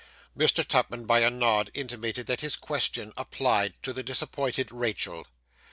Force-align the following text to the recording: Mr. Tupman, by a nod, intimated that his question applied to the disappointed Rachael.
Mr. 0.35 0.67
Tupman, 0.67 1.05
by 1.05 1.19
a 1.19 1.29
nod, 1.29 1.69
intimated 1.75 2.25
that 2.25 2.41
his 2.41 2.55
question 2.55 3.13
applied 3.15 3.75
to 3.83 3.93
the 3.93 4.01
disappointed 4.01 4.71
Rachael. 4.71 5.27